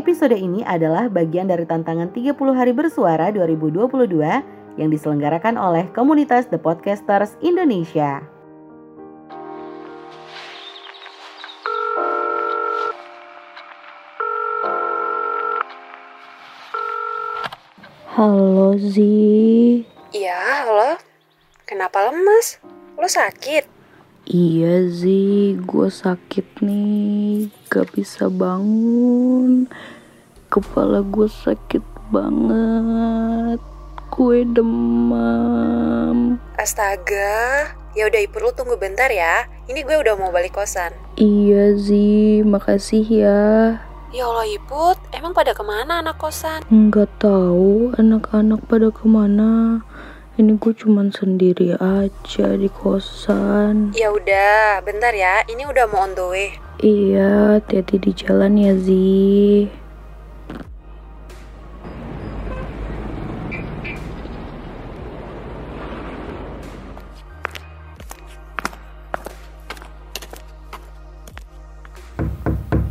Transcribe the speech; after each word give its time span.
Episode 0.00 0.32
ini 0.32 0.64
adalah 0.64 1.12
bagian 1.12 1.44
dari 1.44 1.68
tantangan 1.68 2.08
30 2.08 2.32
hari 2.56 2.72
bersuara 2.72 3.28
2022 3.36 4.08
yang 4.80 4.88
diselenggarakan 4.88 5.60
oleh 5.60 5.92
komunitas 5.92 6.48
The 6.48 6.56
Podcasters 6.56 7.36
Indonesia. 7.44 8.24
Halo 18.16 18.80
Zi 18.80 19.84
Iya, 20.16 20.64
halo. 20.64 20.96
Kenapa 21.68 22.08
lemes? 22.08 22.56
Lo 22.96 23.04
sakit? 23.04 23.68
Iya 24.30 24.86
Zi, 24.88 25.58
gue 25.58 25.88
sakit 25.90 26.62
nih 26.62 27.50
Gak 27.66 27.98
bisa 27.98 28.30
bangun 28.30 29.66
Kepala 30.50 31.06
gue 31.06 31.30
sakit 31.30 32.10
banget 32.10 33.62
Gue 34.10 34.42
demam 34.42 36.42
Astaga. 36.58 37.70
Ya 37.94 38.10
udah 38.10 38.18
Ipur 38.18 38.42
lo 38.42 38.50
tunggu 38.50 38.74
bentar 38.74 39.14
ya. 39.14 39.46
Ini 39.70 39.86
gue 39.86 40.02
udah 40.02 40.18
mau 40.18 40.34
balik 40.34 40.58
kosan. 40.58 40.90
Iya 41.14 41.78
Zi, 41.78 42.42
makasih 42.42 43.06
ya 43.06 43.42
Ya 44.10 44.26
Allah 44.26 44.50
Iput, 44.50 44.98
emang 45.14 45.38
pada 45.38 45.54
ke 45.54 45.62
mana 45.62 46.02
anak 46.02 46.18
kosan? 46.18 46.66
Nggak 46.66 47.22
tahu 47.22 47.94
anak-anak 47.94 48.66
pada 48.66 48.90
ke 48.90 49.06
mana 49.06 49.86
Ini 50.34 50.58
gue 50.58 50.74
cuman 50.74 51.14
sendiri 51.14 51.78
aja 51.78 52.58
di 52.58 52.66
kosan 52.66 53.94
Ya 53.94 54.10
udah, 54.10 54.82
bentar 54.82 55.14
ya. 55.14 55.46
Ini 55.46 55.62
udah 55.70 55.86
mau 55.86 56.10
on 56.10 56.18
the 56.18 56.26
way. 56.26 56.58
Iya, 56.82 57.62
hati-hati 57.62 58.02
di 58.02 58.10
jalan 58.18 58.58
ya 58.58 58.74
Zi 58.74 59.70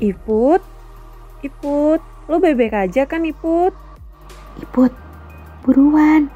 Iput, 0.00 0.64
Iput, 1.44 2.00
lo 2.24 2.40
bebek 2.40 2.72
aja 2.72 3.04
kan 3.04 3.20
Iput? 3.28 3.76
Iput, 4.56 4.96
buruan. 5.60 6.32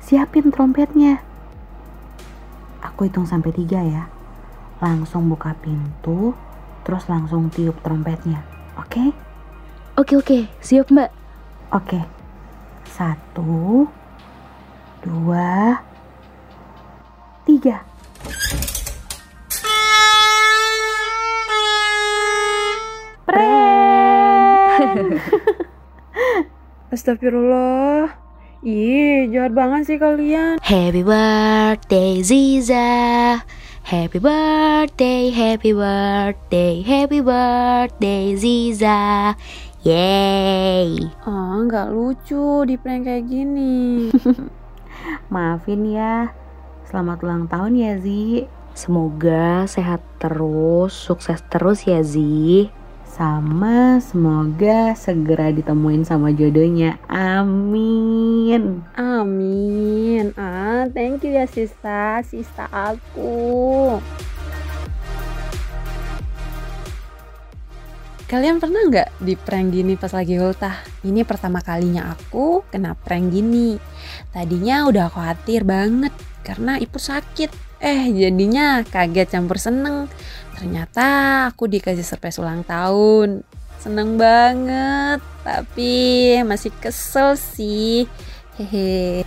Siapin 0.00 0.48
trompetnya. 0.48 1.20
Aku 2.80 3.04
hitung 3.04 3.28
sampai 3.28 3.52
tiga 3.52 3.84
ya. 3.84 4.08
Langsung 4.80 5.28
buka 5.28 5.52
pintu, 5.60 6.32
terus 6.80 7.04
langsung 7.12 7.52
tiup 7.52 7.76
trompetnya. 7.84 8.40
Oke? 8.80 9.12
Oke 10.00 10.16
oke, 10.16 10.38
siap 10.64 10.88
mbak 10.88 11.12
Oke. 11.76 12.00
Satu, 12.88 13.84
dua, 15.04 15.76
tiga. 17.44 17.84
Astagfirullah. 26.94 28.08
Ih, 28.64 29.28
jahat 29.30 29.52
banget 29.52 29.82
sih 29.86 29.98
kalian. 30.00 30.56
Happy 30.64 31.04
birthday 31.04 32.24
Ziza 32.24 33.38
Happy 33.86 34.18
birthday, 34.18 35.30
happy 35.30 35.70
birthday, 35.70 36.82
happy 36.82 37.20
birthday 37.22 38.34
Ziza 38.34 39.36
Yay 39.86 40.98
Ah, 41.22 41.62
nggak 41.62 41.94
lucu 41.94 42.66
di 42.66 42.74
prank 42.74 43.06
kayak 43.06 43.30
gini. 43.30 44.10
Maafin 45.32 45.86
ya. 45.86 46.34
Selamat 46.90 47.22
ulang 47.22 47.46
tahun 47.46 47.78
ya, 47.78 47.92
Zi. 48.02 48.50
Semoga 48.74 49.70
sehat 49.70 50.02
terus, 50.18 50.90
sukses 50.96 51.38
terus 51.46 51.86
ya 51.86 52.02
Zi 52.02 52.66
Sama 53.16 53.96
semoga 54.04 54.92
segera 54.92 55.48
ditemuin 55.48 56.04
sama 56.04 56.36
jodohnya. 56.36 57.00
Amin. 57.08 58.84
Amin. 58.92 60.36
Ah, 60.36 60.84
thank 60.92 61.24
you 61.24 61.32
ya 61.32 61.48
sista, 61.48 62.20
sista 62.28 62.68
aku. 62.68 63.96
Kalian 68.28 68.60
pernah 68.60 68.84
nggak 68.84 69.24
di 69.24 69.32
prank 69.32 69.72
gini 69.72 69.96
pas 69.96 70.12
lagi 70.12 70.36
ultah? 70.36 70.76
Ini 71.00 71.24
pertama 71.24 71.64
kalinya 71.64 72.12
aku 72.12 72.68
kena 72.68 72.92
prank 72.92 73.32
gini. 73.32 73.80
Tadinya 74.28 74.84
udah 74.92 75.08
khawatir 75.08 75.64
banget 75.64 76.12
karena 76.44 76.76
ibu 76.76 77.00
sakit. 77.00 77.80
Eh 77.80 78.12
jadinya 78.12 78.84
kaget 78.84 79.32
campur 79.32 79.56
seneng. 79.56 80.12
Ternyata 80.56 81.06
aku 81.52 81.68
dikasih 81.68 82.00
surprise 82.00 82.40
ulang 82.40 82.64
tahun. 82.64 83.44
Seneng 83.76 84.16
banget, 84.16 85.20
tapi 85.44 85.92
masih 86.48 86.72
kesel 86.80 87.36
sih. 87.36 88.08
Hehe. 88.56 89.20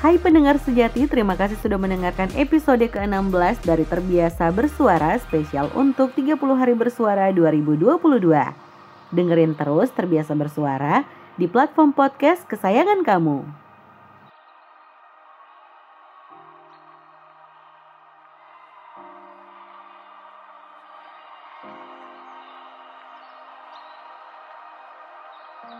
Hai 0.00 0.16
pendengar 0.16 0.56
sejati, 0.56 1.04
terima 1.04 1.36
kasih 1.36 1.60
sudah 1.60 1.76
mendengarkan 1.76 2.32
episode 2.32 2.80
ke-16 2.80 3.68
dari 3.68 3.84
Terbiasa 3.84 4.48
Bersuara 4.48 5.20
spesial 5.20 5.68
untuk 5.76 6.16
30 6.16 6.40
hari 6.56 6.72
bersuara 6.72 7.28
2022. 7.28 8.00
Dengerin 9.12 9.52
terus 9.60 9.92
Terbiasa 9.92 10.32
Bersuara 10.32 11.04
di 11.36 11.44
platform 11.44 11.92
podcast 11.92 12.48
kesayangan 12.48 13.04
kamu. 13.04 13.44
you 25.70 25.76